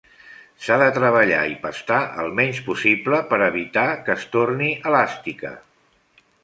[0.67, 5.59] S'ha de treballar i pastar el menys possible per a evitar que es torni elàstica.